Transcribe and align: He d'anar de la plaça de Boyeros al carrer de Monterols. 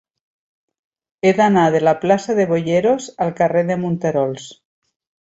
He 1.27 1.33
d'anar 1.39 1.65
de 1.75 1.81
la 1.83 1.93
plaça 2.05 2.35
de 2.39 2.45
Boyeros 2.51 3.09
al 3.27 3.33
carrer 3.41 3.61
de 3.69 3.77
Monterols. 3.83 4.49